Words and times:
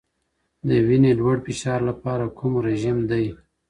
د 0.67 0.69
وینی 0.87 1.11
لوړ 1.19 1.35
فشار 1.45 1.79
لپاره 1.89 2.25
کوم 2.37 2.53
رژیم 2.67 2.97
دی؟ 3.09 3.25